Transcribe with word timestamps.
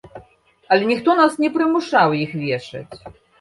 Але 0.75 0.87
ніхто 0.91 1.15
нас 1.19 1.37
не 1.43 1.51
прымушаў 1.59 2.17
іх 2.23 2.35
вешаць. 2.47 2.97